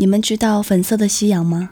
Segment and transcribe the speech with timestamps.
[0.00, 1.68] 你们知道粉色的夕阳吗？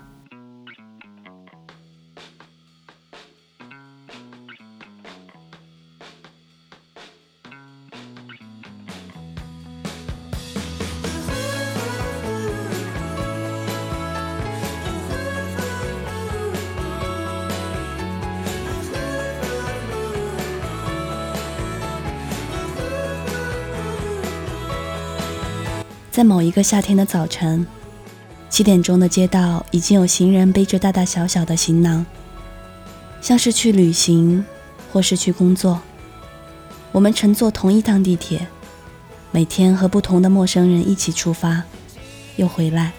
[26.10, 27.66] 在某一个夏天的早晨，
[28.58, 32.04] 七点钟的街道已经有行人背着大大小小的行囊，
[33.20, 34.44] 像是去旅行，
[34.92, 35.80] 或是去工作。
[36.90, 38.48] 我们乘坐同一趟地铁，
[39.30, 41.62] 每天和不同的陌生人一起出发，
[42.34, 42.92] 又回来。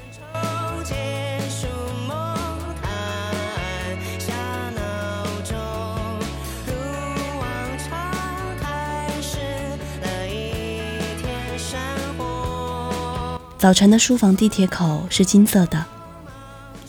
[13.59, 15.85] 早晨的书房地铁口是金色的，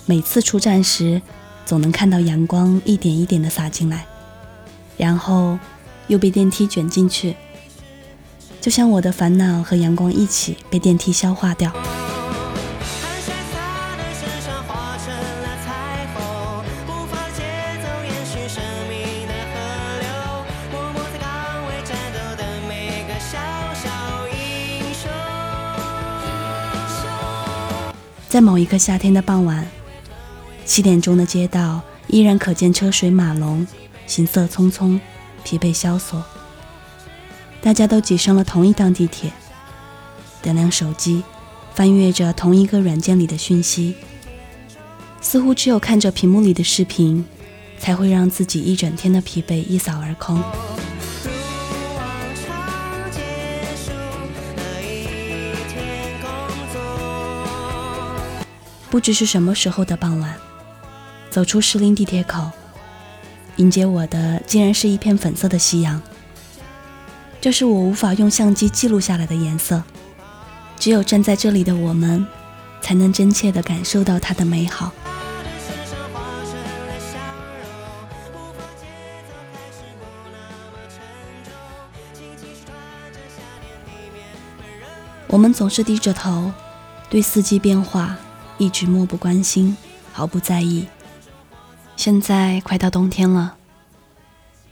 [0.06, 1.20] 每次出站时，
[1.66, 4.06] 总能看到阳光一点一点的洒进来，
[4.96, 5.58] 然后
[6.06, 7.34] 又被电梯卷进去，
[8.60, 11.72] 就像我的烦恼和阳光一起被电梯消化掉。
[28.30, 29.66] 在某一个夏天的傍晚，
[30.64, 33.66] 七点钟的街道依然可见车水马龙，
[34.06, 35.00] 行色匆匆，
[35.42, 36.22] 疲惫萧索。
[37.60, 39.32] 大家都挤上了同一趟地铁，
[40.40, 41.24] 点亮手机，
[41.74, 43.96] 翻阅着同一个软件里的讯息，
[45.20, 47.26] 似乎只有看着屏幕里的视频，
[47.80, 50.40] 才会让自己一整天的疲惫一扫而空。
[58.90, 60.34] 不知是什么时候的傍晚，
[61.30, 62.50] 走出石林地铁口，
[63.54, 66.02] 迎接我的竟然是一片粉色的夕阳。
[67.40, 69.80] 这是我无法用相机记录下来的颜色，
[70.76, 72.26] 只有站在这里的我们，
[72.82, 74.92] 才能真切地感受到它的美好。
[85.28, 86.50] 我们总是低着头，
[87.08, 88.18] 对四季变化。
[88.60, 89.74] 一直漠不关心，
[90.12, 90.86] 毫不在意。
[91.96, 93.56] 现在快到冬天了，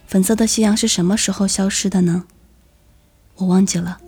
[0.06, 2.24] 粉色的夕阳是什么时候消失的呢？
[3.36, 3.98] 我忘记了。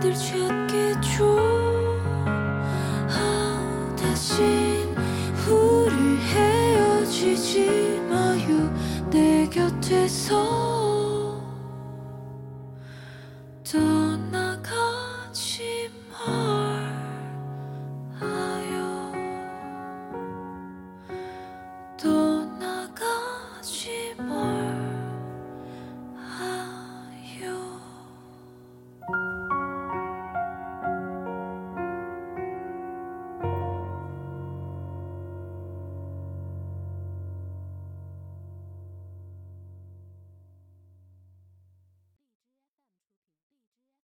[0.00, 1.36] 그댈 찾겠죠
[3.10, 4.96] 아, 다신
[5.46, 8.74] 우리 헤어지지 마요.
[9.10, 10.69] 내 곁에서